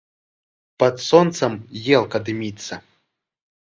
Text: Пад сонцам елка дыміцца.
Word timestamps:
Пад 0.85 0.95
сонцам 1.09 1.61
елка 2.01 2.25
дыміцца. 2.31 2.85